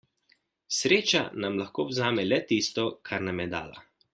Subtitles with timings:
[0.77, 3.89] Sreča nam lahko vzame le tisto, kar nam je dala.